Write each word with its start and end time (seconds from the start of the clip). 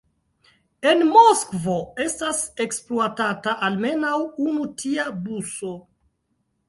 En 0.91 1.03
Moskvo 1.09 1.75
estas 2.07 2.41
ekspluatata 2.65 3.53
almenaŭ 3.67 4.15
unu 4.49 4.67
tia 4.85 5.07
buso. 5.29 5.75